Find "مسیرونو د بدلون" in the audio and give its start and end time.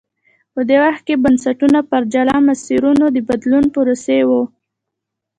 2.49-3.65